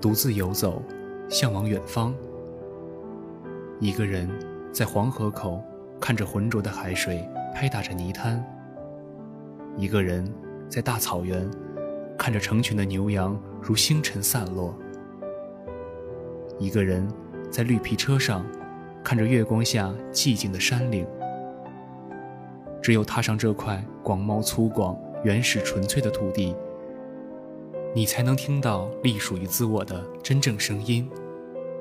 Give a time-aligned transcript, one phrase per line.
[0.00, 0.82] 独自游走，
[1.28, 2.14] 向往远方。
[3.78, 4.28] 一个人
[4.72, 5.62] 在黄河口
[6.00, 8.42] 看着浑浊的海水拍打着泥滩。
[9.76, 10.26] 一个人
[10.68, 11.48] 在大草原
[12.16, 14.74] 看着成群的牛羊如星辰散落。
[16.58, 17.06] 一个人
[17.50, 18.44] 在绿皮车上
[19.04, 21.06] 看着月光下寂静的山岭。
[22.82, 26.56] 只有踏上这块广袤粗犷、原始纯粹的土地，
[27.92, 31.10] 你才能听到隶属于自我的真正声音。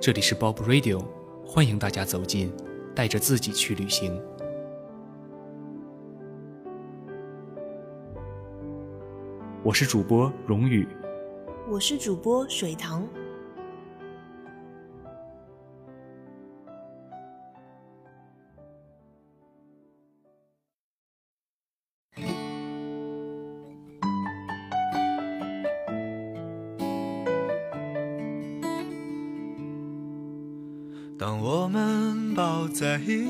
[0.02, 1.00] 这里是 Bob Radio。
[1.46, 2.52] 欢迎大家走进，
[2.96, 4.20] 带着自己去旅行。
[9.64, 10.88] 我是主播荣宇，
[11.70, 13.08] 我是主播水塘。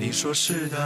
[0.00, 0.78] 你说是的。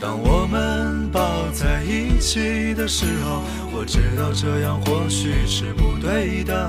[0.00, 3.42] 当我们抱在一起的时候，
[3.72, 6.68] 我知道这样或许是不对的，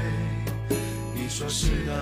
[1.31, 1.93] 说是的。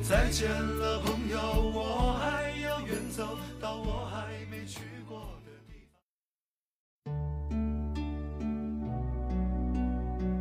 [0.00, 1.38] 再见了，朋友，
[1.74, 5.98] 我还要远走到我还没去过的地方。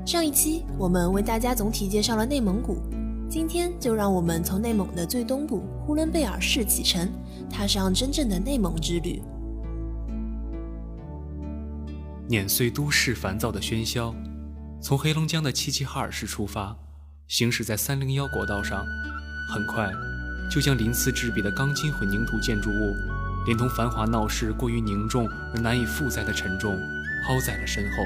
[0.05, 2.77] 上一期我们为大家总体介绍了内蒙古，
[3.27, 7.09] 今天就让我们从内蒙的最东部呼伦贝尔市启程，
[7.49, 9.19] 踏上真正的内蒙之旅。
[12.27, 14.13] 碾碎都市烦躁的喧嚣。
[14.83, 16.75] 从黑龙江的齐齐哈尔市出发，
[17.29, 18.85] 行驶在三零幺国道上，
[19.49, 19.89] 很快
[20.51, 22.93] 就将鳞次栉比的钢筋混凝土建筑物，
[23.45, 26.77] 连同繁华闹市过于凝重而难以负载的沉重，
[27.25, 28.03] 抛在了身后。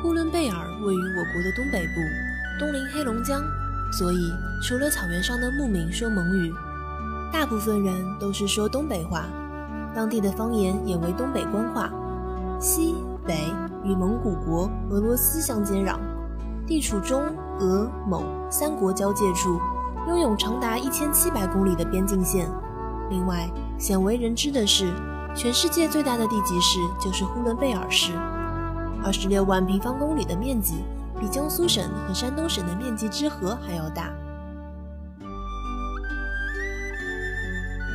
[0.00, 2.00] 呼伦贝尔位于我国的东北部，
[2.56, 3.42] 东临黑龙江，
[3.92, 4.32] 所以
[4.62, 6.52] 除了草原上的牧民说蒙语，
[7.32, 9.28] 大部分人都是说东北话。
[9.94, 11.90] 当地的方言也为东北官话，
[12.58, 13.52] 西北
[13.84, 15.96] 与蒙古国、俄罗斯相接壤，
[16.66, 17.22] 地处中
[17.60, 19.58] 俄蒙三国交界处，
[20.08, 22.50] 拥有长达一千七百公里的边境线。
[23.10, 23.48] 另外，
[23.78, 24.92] 鲜为人知的是，
[25.34, 28.12] 全世界最大的地级市就是呼伦贝尔市，
[29.04, 30.84] 二十六万平方公里的面积，
[31.20, 34.10] 比江苏省和山东省的面积之和还要大。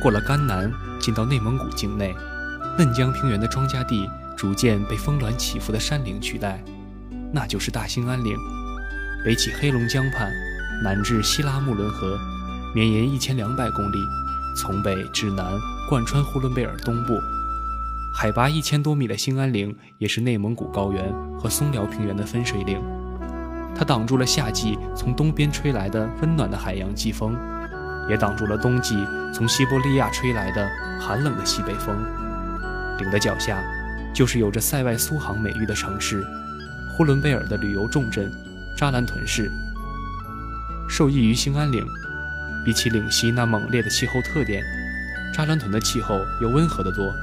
[0.00, 0.72] 过了甘南。
[1.00, 2.14] 进到内蒙古境内，
[2.76, 4.06] 嫩江平原的庄稼地
[4.36, 6.62] 逐渐被峰峦起伏的山岭取代，
[7.32, 8.36] 那就是大兴安岭，
[9.24, 10.30] 北起黑龙江畔，
[10.84, 12.18] 南至西拉木伦河，
[12.74, 13.96] 绵延一千两百公里，
[14.58, 15.46] 从北至南
[15.88, 17.18] 贯穿呼伦贝尔东部。
[18.14, 22.78] 海拔一千多米的兴安岭，也是内蒙古高原和松辽平原的分水岭。
[23.74, 27.34] 它挡住了夏季从东边吹来的温暖的海洋季风，
[28.10, 30.68] 也挡住了冬季从西伯利亚吹来的
[31.00, 31.96] 寒冷的西北风。
[32.98, 33.62] 岭的脚下，
[34.12, 36.26] 就是有着“塞外苏杭”美誉的城市。
[36.92, 38.30] 呼伦贝尔的旅游重镇
[38.76, 39.50] 扎兰屯市，
[40.88, 41.86] 受益于兴安岭，
[42.64, 44.62] 比起岭西那猛烈的气候特点，
[45.32, 47.14] 扎兰屯的气候又温和得多。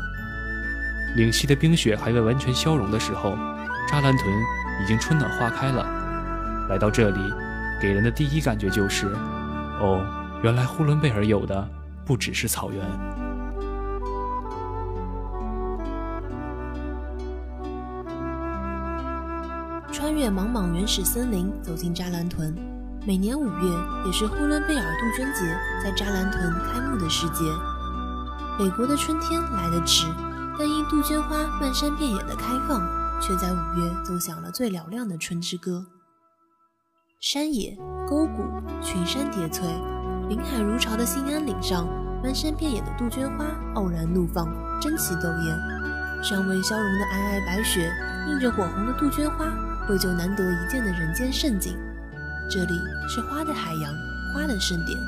[1.15, 3.37] 岭西的冰雪还未完全消融的时候，
[3.87, 4.33] 扎兰屯
[4.81, 5.85] 已经春暖花开了。
[6.69, 7.19] 来到这里，
[7.79, 9.05] 给人的第一感觉就是：
[9.79, 10.03] 哦，
[10.43, 11.67] 原来呼伦贝尔有的
[12.05, 12.85] 不只是草原。
[19.91, 22.55] 穿越茫茫原始森林，走进扎兰屯。
[23.05, 25.41] 每年五月，也是呼伦贝尔杜鹃节
[25.83, 27.43] 在扎兰屯开幕的时节。
[28.59, 30.05] 北国的春天来得迟，
[30.59, 32.79] 但因杜鹃花漫山遍野的开放，
[33.19, 35.87] 却在五月奏响了最嘹亮的春之歌。
[37.19, 37.75] 山野、
[38.07, 38.43] 沟谷、
[38.83, 39.67] 群山叠翠，
[40.29, 41.87] 林海如潮的兴安岭上，
[42.21, 43.45] 漫山遍野的杜鹃花
[43.75, 44.45] 傲然怒放，
[44.81, 45.57] 争奇斗艳。
[46.21, 47.89] 尚未消融的皑皑白雪，
[48.29, 49.45] 映着火红的杜鹃花。
[49.87, 51.77] 绘就难得一见的人间盛景。
[52.51, 52.73] 这里
[53.07, 53.93] 是花的海洋，
[54.33, 54.99] 花的盛典。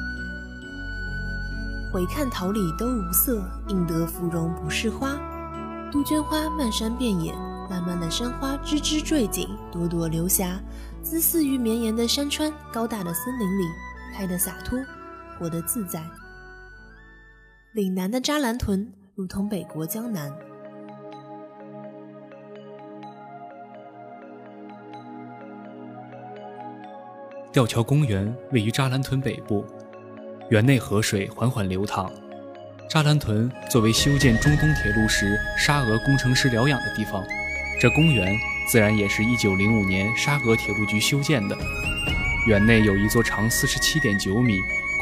[1.92, 5.20] 回看桃李都无色，应得芙蓉不是花。
[5.92, 7.34] 杜鹃花漫山遍野，
[7.70, 10.58] 烂漫的山花枝枝缀锦，朵朵流霞，
[11.04, 13.66] 姿似于绵延的山川，高大的森林里，
[14.16, 14.80] 开得洒脱，
[15.40, 16.04] 活得自在。
[17.72, 20.30] 岭南的扎兰屯，如同北国江南。
[27.54, 29.66] 吊桥公园位于扎兰屯北部，
[30.50, 32.12] 园内河水缓缓流淌。
[32.90, 37.24] 扎兰屯作为修建中东铁路时沙俄工程师疗养的地方，
[37.80, 38.36] 这公园
[38.68, 41.56] 自然也是一九零五年沙俄铁路局修建的。
[42.48, 44.60] 园内有一座长四十七点九米、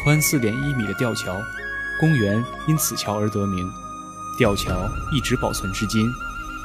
[0.07, 1.37] 宽四点一米的吊桥，
[1.99, 3.69] 公园因此桥而得名。
[4.37, 6.09] 吊桥一直保存至今，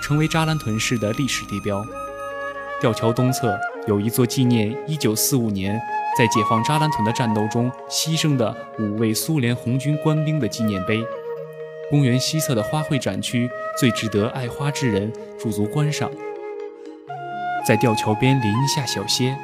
[0.00, 1.84] 成为扎兰屯市的历史地标。
[2.80, 3.58] 吊桥东侧。
[3.88, 5.76] 有一座纪念1945年
[6.16, 11.04] 在解放扎兰屯的战斗中牺牲的五位苏联红军官兵的纪念碑。
[11.90, 16.08] 公园西侧的花卉展区最值得爱花之人驻足观赏。
[17.66, 19.36] 在吊桥边林下小歇，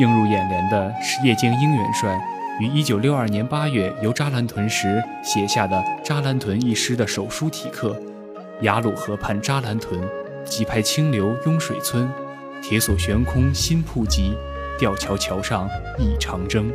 [0.00, 2.18] 映入眼帘的是叶剑英元帅
[2.60, 7.96] 于1962年8月游扎兰屯时写下的《扎兰屯》一诗的手书题刻
[8.62, 10.00] ：“雅鲁河畔扎兰屯，
[10.44, 12.08] 几排清流拥水村。”
[12.60, 14.34] 铁索悬空新铺集，
[14.76, 15.68] 吊桥桥上
[15.98, 16.68] 一长征。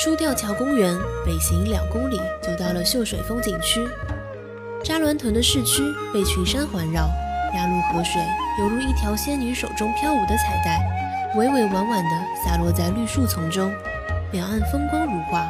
[0.00, 0.96] 出吊桥公园
[1.26, 3.84] 北行两公里就到了秀水风景区。
[4.84, 5.82] 扎兰屯的市区
[6.14, 7.08] 被群山环绕，
[7.54, 8.22] 鸭绿河水
[8.58, 10.80] 犹如一条仙女手中飘舞的彩带，
[11.36, 12.10] 委委婉婉地
[12.44, 13.72] 洒落在绿树丛中，
[14.32, 15.48] 两岸风光如画。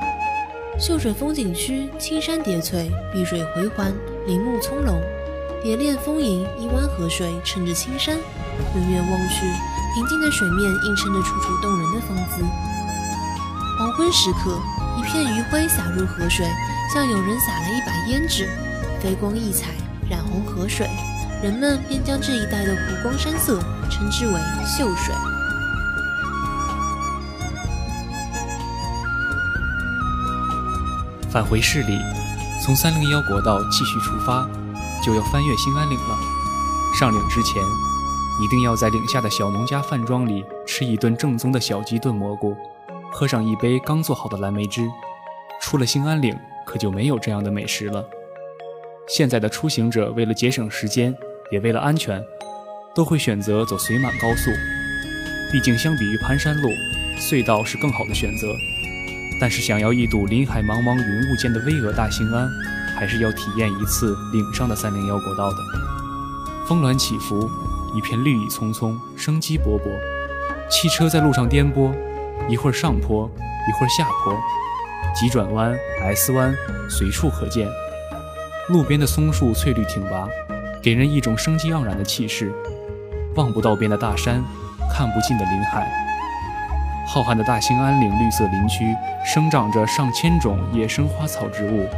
[0.78, 3.92] 秀水风景区青山叠翠，碧水回环。
[4.26, 5.00] 林木葱茏，
[5.62, 9.46] 蝶恋丰盈，一湾河水衬着青山，远远望去，
[9.94, 12.44] 平静的水面映衬着楚楚动人的风姿。
[13.78, 14.60] 黄昏时刻，
[14.96, 16.46] 一片余晖洒入河水，
[16.94, 18.48] 像有人撒了一把胭脂，
[19.00, 19.70] 飞光溢彩，
[20.08, 20.88] 染红河水。
[21.42, 23.58] 人们便将这一带的湖光山色
[23.90, 24.32] 称之为
[24.64, 25.12] 秀水。
[31.28, 31.98] 返回市里。
[32.64, 34.48] 从三零幺国道继续出发，
[35.04, 36.16] 就要翻越兴安岭了。
[36.94, 37.60] 上岭之前，
[38.40, 42.56] 一定要在岭下的小农家饭庄里吃一顿正宗的小鸡炖蘑菇，
[43.10, 44.88] 喝上一杯刚做好的蓝莓汁。
[45.60, 48.04] 出了兴安岭，可就没有这样的美食了。
[49.08, 51.12] 现在的出行者为了节省时间，
[51.52, 52.24] 也为了安全，
[52.94, 54.50] 都会选择走绥满高速。
[55.52, 56.70] 毕竟相比于盘山路，
[57.18, 58.48] 隧道是更好的选择。
[59.38, 62.48] 但是，想要一睹林海茫茫云雾间的巍峨大兴安，
[62.96, 65.56] 还是要体验一次岭上的三零幺国道的。
[66.66, 67.50] 峰峦起伏，
[67.94, 69.90] 一片绿意葱葱，生机勃勃。
[70.70, 71.92] 汽车在路上颠簸，
[72.48, 73.30] 一会儿上坡，
[73.68, 74.34] 一会儿下坡，
[75.14, 76.56] 急转弯、S 弯
[76.88, 77.68] 随处可见。
[78.68, 80.26] 路边的松树翠绿挺拔，
[80.82, 82.52] 给人一种生机盎然的气势。
[83.36, 84.42] 望不到边的大山，
[84.90, 85.88] 看不尽的林海。
[87.06, 88.84] 浩瀚的大兴安岭绿色林区
[89.24, 91.88] 生长着上千种野生花草植物。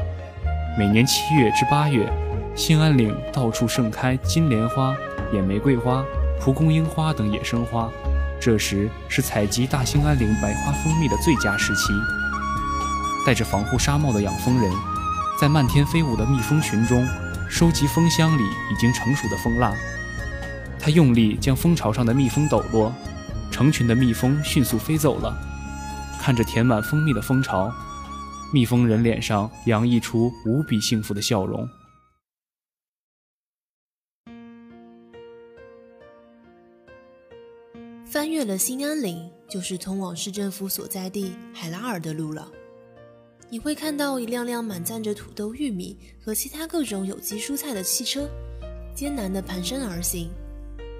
[0.78, 2.06] 每年七月至八月，
[2.54, 4.94] 兴安岭到处盛开金莲花、
[5.32, 6.04] 野玫瑰花、
[6.40, 7.88] 蒲公英花等野生花，
[8.40, 11.92] 这时是采集大兴安岭百花蜂蜜的最佳时期。
[13.26, 14.70] 戴着防护纱帽的养蜂人，
[15.40, 17.06] 在漫天飞舞的蜜蜂群中，
[17.48, 19.74] 收集蜂箱里已经成熟的蜂蜡。
[20.78, 22.92] 他用力将蜂巢上的蜜蜂抖落，
[23.50, 25.34] 成群的蜜蜂迅速飞走了。
[26.20, 27.72] 看着填满蜂蜜的蜂巢，
[28.52, 31.68] 蜜蜂人脸上洋溢出无比幸福的笑容。
[38.06, 42.48] 翻越了兴安岭，就是通往市政府所在地海拉尔的路了。
[43.54, 48.28] 你会看到一辆辆满载着土豆、玉米和其他各种有机蔬菜的汽车，
[48.96, 50.28] 艰难地蹒跚而行。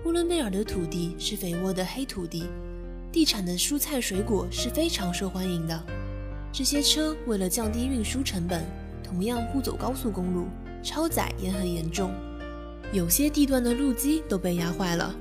[0.04, 2.44] 呼伦贝尔的土地是肥沃的黑土地，
[3.10, 5.84] 地产的蔬菜水果是非常受欢迎的。
[6.52, 8.64] 这些车为了降低运输成本，
[9.02, 10.46] 同样不走高速公路，
[10.80, 12.14] 超载也很严重。
[12.92, 15.12] 有些地段的路基都被压坏了。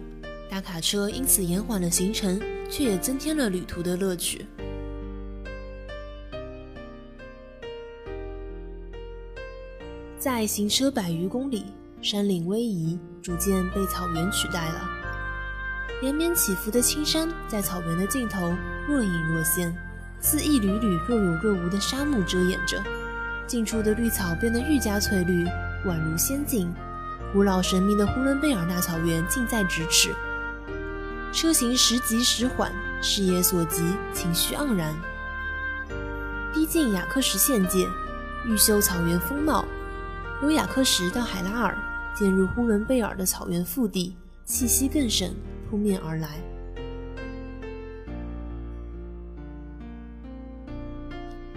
[0.52, 4.46] 大卡车因此延缓了行程，却也增添了旅途的乐趣。
[10.24, 11.66] 在行车百余公里，
[12.02, 14.90] 山岭逶迤，逐渐被草原取代了。
[16.02, 18.56] 连绵起伏的青山在草原的尽头
[18.88, 19.76] 若隐若现，
[20.22, 22.82] 似一缕缕若有若无的沙幕遮掩着。
[23.46, 25.44] 近处的绿草变得愈加翠绿，
[25.86, 26.74] 宛如仙境。
[27.34, 30.16] 古老神秘的呼伦贝尔大草原近在咫尺。
[31.34, 34.96] 车行时急时缓，视野所及，情绪盎然。
[36.54, 37.90] 逼近雅克什县界，
[38.46, 39.66] 欲秀草原风貌。
[40.44, 41.78] 由雅克什到海拉尔，
[42.14, 45.34] 进入呼伦贝尔的草原腹地，气息更甚，
[45.70, 46.32] 扑面而来。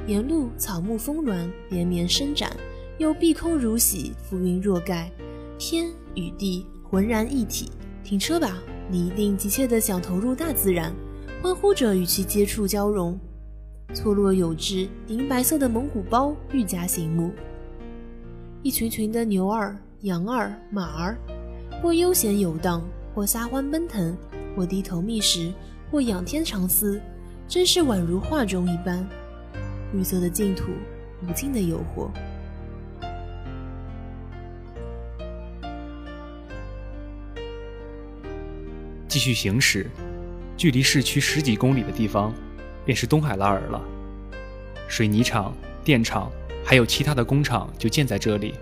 [0.06, 2.56] 沿路草木丰峦，连绵伸展，
[2.96, 5.10] 又碧空如洗，浮云若盖，
[5.58, 7.72] 天与地浑然一体。
[8.04, 8.56] 停车吧。
[8.88, 10.94] 你一定急切地想投入大自然，
[11.42, 13.18] 欢呼着与其接触交融。
[13.92, 17.32] 错落有致、银白色的蒙古包愈加醒目。
[18.66, 21.16] 一群群的牛儿、羊儿、马儿，
[21.80, 22.82] 或悠闲游荡，
[23.14, 24.18] 或撒欢奔腾，
[24.56, 25.52] 或低头觅食，
[25.88, 27.00] 或仰天长思，
[27.46, 29.08] 真是宛如画中一般。
[29.92, 30.72] 绿色的净土，
[31.22, 32.10] 无尽的诱惑。
[39.06, 39.88] 继续行驶，
[40.56, 42.34] 距离市区十几公里的地方，
[42.84, 43.80] 便是东海拉尔了。
[44.88, 45.54] 水泥厂、
[45.84, 46.32] 电厂
[46.68, 48.52] 还有其他的工厂就建在这里。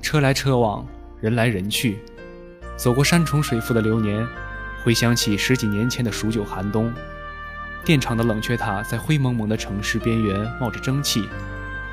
[0.00, 0.86] 车来车往，
[1.20, 1.98] 人来人去。
[2.74, 4.26] 走过山重水复的流年，
[4.82, 6.90] 回想起十几年前的数九寒冬。
[7.84, 11.28] 电厂的冷却塔在灰蒙蒙的城市边缘冒着蒸汽，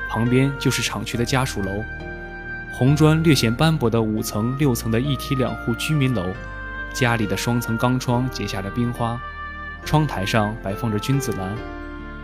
[0.08, 1.84] 旁边就是厂区的家属楼，
[2.72, 6.24] 红砖略显斑驳的五层六层的一梯两户居民楼。
[6.94, 9.20] 家里的双层钢窗结下了冰花，
[9.84, 11.54] 窗台上摆放着君子兰，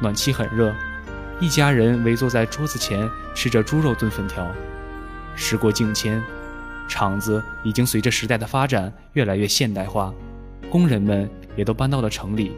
[0.00, 0.74] 暖气很热，
[1.38, 4.50] 一家人围坐在桌子前吃着猪肉炖粉条。
[5.34, 6.22] 时过境迁，
[6.88, 10.14] 厂子已经随着时代的发展越来越现代化，
[10.70, 12.52] 工人们也都搬到了城里，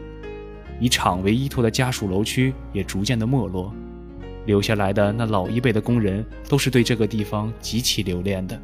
[0.79, 3.73] 以厂为依托的家属楼区也逐渐的没落，
[4.45, 8.57] 留下来的那老一辈的工人都是对这个地方极其留恋的。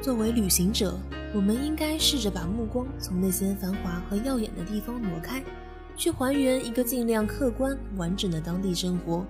[0.00, 0.96] 作为旅行者，
[1.36, 5.44] 我们应该试着把目光从那些繁华和耀眼的地方挪开，
[5.94, 9.22] 去还原一个尽量客观完整的当地生活。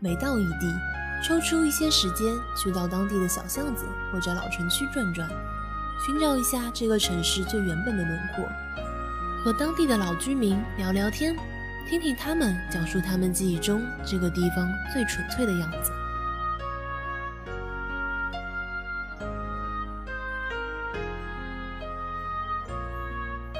[0.00, 0.66] 每到一地，
[1.22, 2.26] 抽出一些时间
[2.60, 5.28] 去到当地的小巷子或者老城区转转，
[6.04, 8.44] 寻找一下这个城市最原本的轮廓，
[9.44, 11.36] 和当地的老居民聊聊天，
[11.88, 15.92] 听听他们讲述他们记忆中这个地方最纯粹的样子。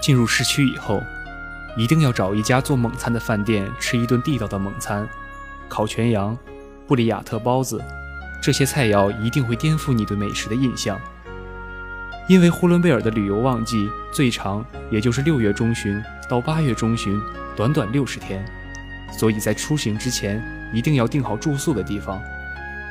[0.05, 1.03] 进入市区以后，
[1.79, 5.09] 一定要找一家做蒙餐的饭店吃一顿地道的蒙餐，
[5.67, 6.37] 烤全羊、
[6.87, 7.83] 布里亚特包子，
[8.43, 11.01] 这些菜肴一定会颠覆你对美食的印象。
[12.29, 17.19] 因为呼伦贝尔的旅游旺季最长也就是六月中旬到八月中旬，
[17.57, 18.45] 短短六十天，
[19.11, 22.21] 所以在出行之前一定要订好住宿的地方。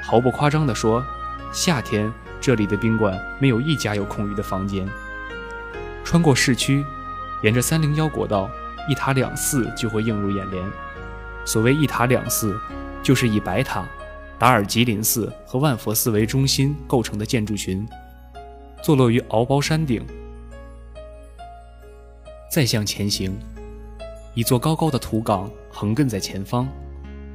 [0.03, 1.05] 毫不夸张地说，
[1.51, 4.89] 夏天这里的宾馆没有一家有空余的房间。
[6.03, 6.84] 穿过市区。
[7.44, 8.50] 沿着三零幺国道，
[8.90, 10.64] 一塔两寺就会映入眼帘。
[11.46, 12.58] 所谓一塔两寺，
[13.04, 13.86] 就是以白塔、
[14.40, 17.86] 达尔吉林寺和万佛寺为中心构成的建筑群，
[18.82, 20.06] 坐落于敖包山顶。
[22.50, 23.38] 再向前行，
[24.34, 26.66] 一座高高的土岗横亘在前方，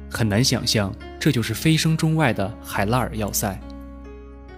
[0.09, 3.59] 很难想象这就是飞升中外的海拉尔要塞。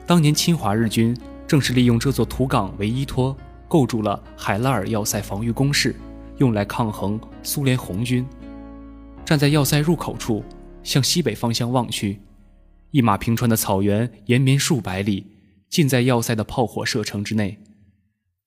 [0.08, 3.36] 当年侵华日军正是利用这座土岗为依托，
[3.72, 5.96] 构筑了海拉尔要塞防御工事，
[6.40, 8.28] 用来抗衡苏联红军。
[9.24, 10.44] 站在要塞入口处，
[10.84, 12.20] 向西北方向望去，
[12.90, 15.26] 一马平川的草原延绵数百里，
[15.70, 17.60] 尽在要塞的炮火射程之内。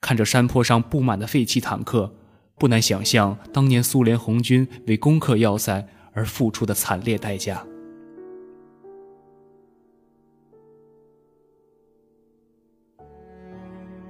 [0.02, 2.14] 看着山坡上布满的废弃坦克，
[2.58, 7.64] 不难想象当年苏联红军为攻克要塞而付出的惨烈代价。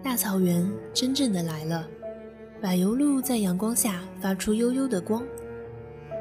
[0.05, 1.89] 大草原真正的来了，
[2.61, 5.25] 柏油路在阳光下发出幽幽的光。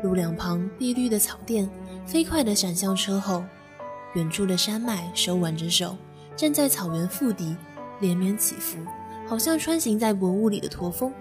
[0.01, 1.69] 路两旁碧绿的草甸，
[2.05, 3.43] 飞快地闪向车后。
[4.13, 5.97] 远处的山脉手挽着手，
[6.33, 7.57] 站在草原腹地，
[7.99, 8.77] 连绵起伏，
[9.27, 11.11] 好像穿行在薄雾里的驼峰。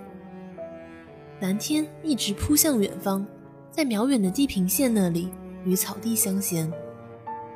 [1.40, 3.26] 蓝天一直扑向远方，
[3.72, 5.30] 在渺远的地平线那里，
[5.64, 6.72] 与草地相衔。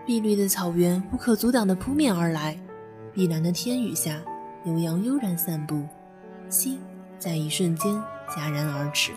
[0.04, 2.58] 碧绿的草原不可阻挡地扑面而来，
[3.12, 4.20] 碧蓝的天宇下，
[4.66, 5.84] 牛羊悠然散步，
[6.48, 6.80] 心
[7.20, 7.94] 在一瞬间
[8.28, 9.12] 戛然而止。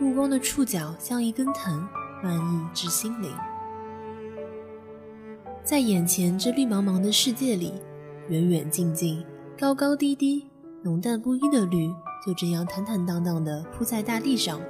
[0.00, 1.86] 目光的触角像一根藤，
[2.20, 3.32] 漫溢至心灵。
[5.62, 7.74] 在眼前这绿茫茫的世界里，
[8.28, 9.24] 远远近近，
[9.56, 10.48] 高高低低，
[10.82, 11.88] 浓淡不一的绿，
[12.26, 14.60] 就这样坦坦荡荡地铺在大地上，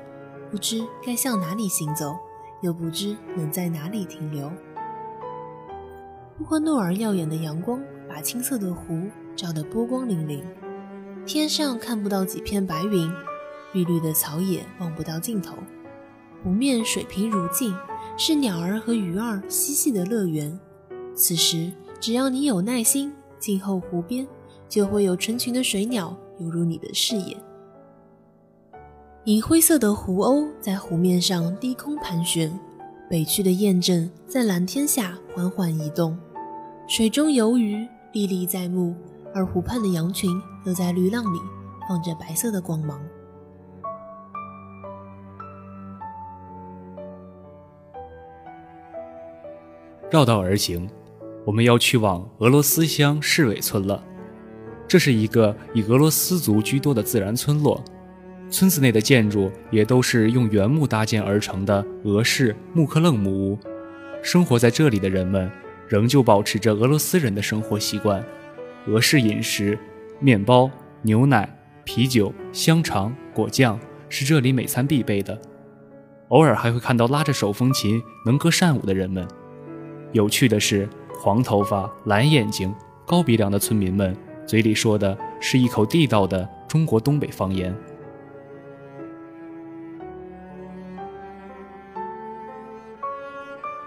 [0.50, 2.14] 不知该向哪里行走，
[2.60, 4.52] 又不知能在哪里停留。
[6.36, 9.08] 呼唤诺尔耀眼的阳光把青色的湖
[9.38, 10.42] 照得波光粼粼，
[11.24, 13.08] 天上看不到几片白云。
[13.72, 15.54] 碧绿的草野望不到尽头，
[16.42, 17.72] 湖面水平如镜，
[18.16, 20.58] 是鸟儿和鱼儿嬉戏的乐园。
[21.14, 24.26] 此时，只要你有耐心，静候湖边，
[24.68, 27.36] 就会有成群的水鸟游入你的视野。
[29.26, 32.58] 银灰色的湖鸥在湖面上低空盘旋，
[33.08, 36.18] 北去的雁阵在蓝天下缓缓移动，
[36.88, 38.96] 水中游鱼历历在目，
[39.34, 41.38] 而湖畔的羊群则在绿浪里
[41.88, 43.00] 放着白色的光芒。
[50.10, 50.88] 绕道而行，
[51.44, 54.02] 我们要去往俄罗斯乡市尾村了。
[54.86, 57.84] 这是一个以俄罗斯族居多的自然村落，
[58.50, 63.58] 村子内的建筑也都是用原木搭建而成的俄式木克楞木屋。
[64.22, 65.50] 生活在这里的人们
[65.86, 68.24] 仍旧保持着俄罗斯人的生活习惯，
[68.88, 69.78] 俄式饮食，
[70.18, 70.70] 面包、
[71.02, 71.46] 牛奶、
[71.84, 75.38] 啤酒、香肠、果酱是这里每餐必备的。
[76.28, 79.28] 偶尔还会看到拉着手风琴能歌善舞的人们。
[80.12, 80.88] 有趣的是，
[81.20, 82.74] 黄头发、蓝眼睛、
[83.06, 87.76] 高鼻梁的村民们嘴里说的是一口地道的中国东北方言。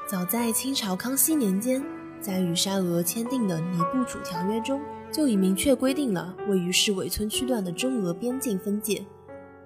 [0.07, 1.83] 早在清朝康熙年间，
[2.21, 4.79] 在与沙俄签订的《尼布楚条约》中，
[5.11, 9.03] 就已明确规定了位于市尾村区段的中俄边境分界，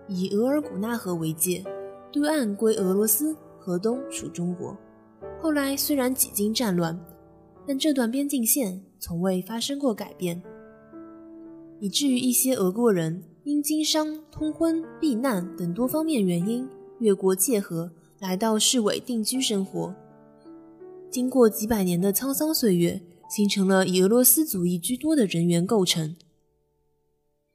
[0.08, 1.64] 以额尔古纳河为界，
[2.12, 4.76] 对岸归俄罗斯，河东属中国。
[5.42, 6.98] 后来虽然几经战乱，
[7.68, 10.42] 但这段边境线从未发生过改变，
[11.80, 16.68] 以至于一些俄国人因经商、通婚、避难等多方面原因
[17.00, 19.94] 越过界河，来到市委定居生活。
[21.16, 26.18] 经过几百年的沧桑岁月，形成了以俄罗斯族裔居多的人员构成。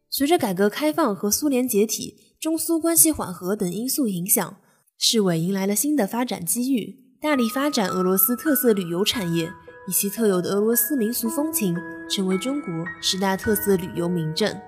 [0.09, 4.57] 随着改革开放和苏联解体、中苏关系缓和等因素影响，
[4.97, 7.05] 市委迎来了新的发展机遇。
[7.21, 9.53] 大力发展俄罗斯特色旅游产业，
[9.87, 11.77] 以其特有的俄罗斯民俗风情，
[12.09, 14.59] 成为中国十大特色旅游名镇。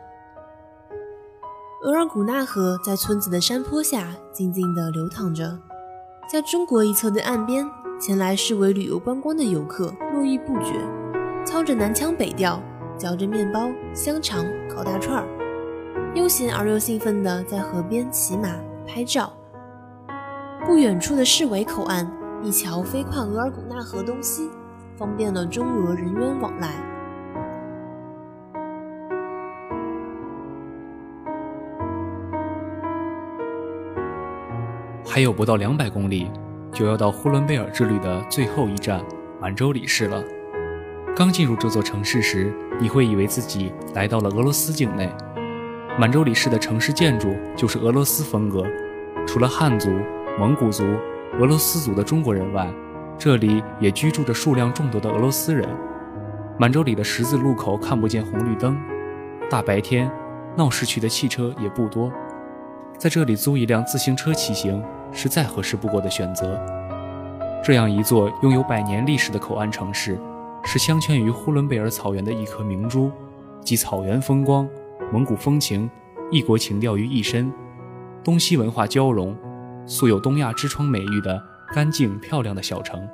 [1.83, 5.59] 额尔古纳河在村子的山坡下静静地流淌着，
[6.31, 7.67] 在中国一侧的岸边，
[8.03, 10.75] 前来视为旅游观光的游客络绎不绝，
[11.45, 12.61] 操着南腔北调，
[12.99, 15.25] 嚼着面包、香肠、烤大串儿，
[16.13, 18.49] 悠闲而又兴奋地在河边骑马
[18.85, 19.33] 拍照。
[20.67, 22.05] 不远处的市委口岸。
[22.43, 24.51] 一桥飞跨额尔古纳河东西，
[24.97, 26.71] 方便了中俄人员往来。
[35.07, 36.29] 还有不到两百公里，
[36.73, 39.05] 就要到呼伦贝尔之旅的最后一站
[39.41, 40.23] 满洲里市了。
[41.15, 45.11] 刚进入这座城市时，你会以为自己来到了俄罗斯境内。
[45.99, 48.65] 满洲里市的城市建筑就是俄罗斯风格，
[49.27, 49.91] 除了汉族、
[50.39, 50.85] 蒙古族。
[51.41, 52.71] 俄罗斯族的中国人外，
[53.19, 55.67] 这里也居住着数量众多的俄罗斯人。
[56.59, 58.79] 满洲里的十字路口看不见红绿灯，
[59.49, 60.11] 大白天
[60.57, 62.13] 闹市区的汽车也不多，
[62.99, 66.61] 在这里租一辆自行车骑行是再合适不过的选择。
[67.65, 70.19] 这样一座拥有百年历史的口岸城市，
[70.65, 73.11] 是镶嵌于呼伦贝尔草原的一颗明珠，
[73.61, 74.69] 集草原风光、
[75.13, 75.89] 蒙古风情、
[76.31, 77.53] 异国情调于一身，
[78.25, 79.37] 东西文化交融，
[79.87, 81.41] 素有“东亚之窗”美誉的
[81.73, 83.09] 干净漂亮的小城。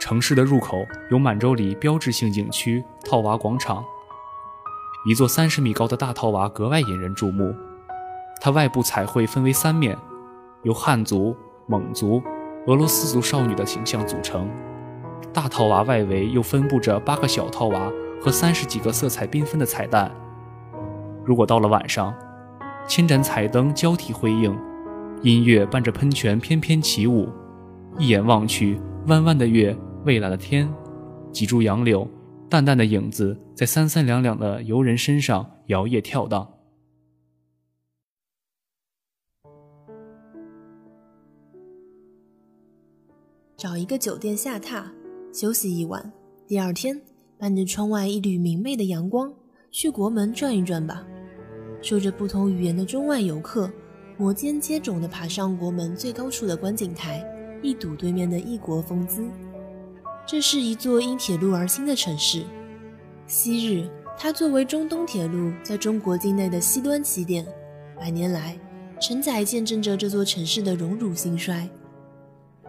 [0.00, 3.84] 城市的入口有满洲里标志性景区套娃广场，
[5.08, 7.54] 一座三十米高的大套娃格外引人注目。
[8.44, 9.96] 它外部彩绘分为三面，
[10.64, 11.32] 由汉族、
[11.68, 12.20] 蒙族、
[12.66, 14.50] 俄罗斯族少女的形象组成。
[15.32, 17.88] 大套娃外围又分布着八个小套娃
[18.20, 20.10] 和三十几个色彩缤纷的彩蛋。
[21.24, 22.12] 如果到了晚上，
[22.88, 24.58] 千盏彩灯交替辉映，
[25.22, 27.28] 音乐伴着喷泉翩翩起舞，
[27.96, 29.76] 一眼望去，弯弯的月。
[30.04, 30.68] 蔚蓝的天，
[31.30, 32.08] 几株杨柳，
[32.48, 36.44] 淡淡的影子在三三两两的游人身上摇曳跳荡。
[43.56, 44.84] 找一个酒店下榻
[45.32, 46.12] 休息一晚，
[46.46, 47.00] 第二天
[47.38, 49.32] 伴着窗外一缕明媚的阳光
[49.70, 51.06] 去国门转一转吧。
[51.80, 53.70] 说着不同语言的中外游客，
[54.16, 57.24] 摩肩接踵地爬上国门最高处的观景台，
[57.62, 59.28] 一睹对面的异国风姿。
[60.26, 62.44] 这是一座因铁路而兴的城市。
[63.26, 63.88] 昔日，
[64.18, 67.46] 它作为中东铁路在中国境内的西端起点，
[67.98, 68.58] 百年来
[69.00, 71.68] 承载见证着这座城市的荣辱兴衰。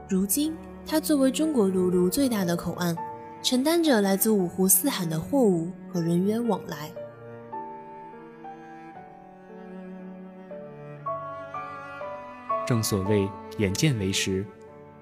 [0.09, 0.53] 如今，
[0.85, 2.95] 它作为中国陆路最大的口岸，
[3.41, 6.91] 承担着来自五湖四海的货物和人员往来。
[12.65, 14.45] 正所谓眼见为实。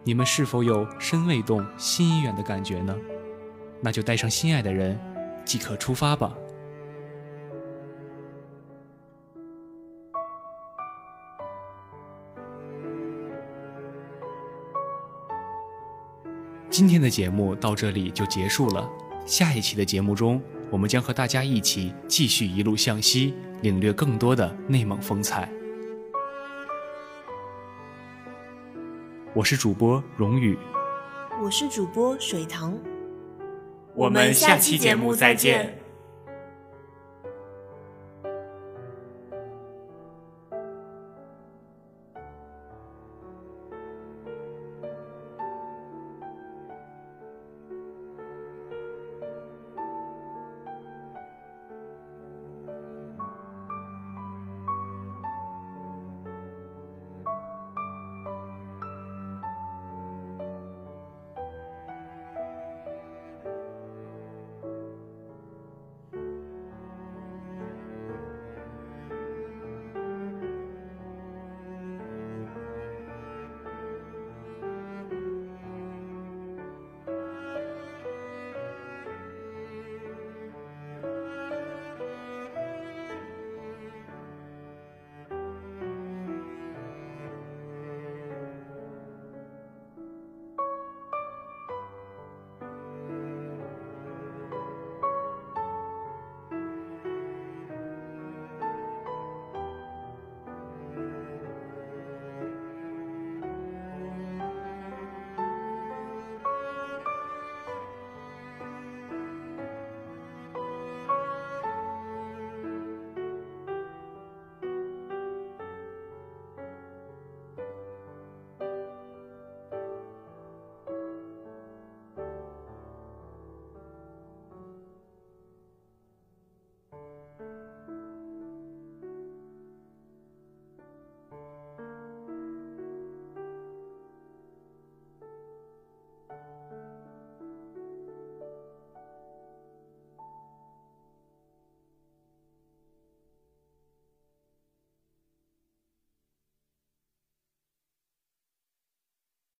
[0.04, 2.96] 你们是否有身未动，心已远的感觉呢？
[3.82, 5.00] 那就带上心爱的人，
[5.46, 6.36] 即可出发吧。
[16.72, 18.90] 今天的节目到这里就结束了。
[19.26, 25.52] 下一期的节目中，我们将和大家一起继续一路向西，领略更多的内蒙风采。
[29.34, 30.58] 我是主播荣宇，
[31.44, 32.78] 我是主播水塘，
[33.94, 35.81] 我们下期节目再见。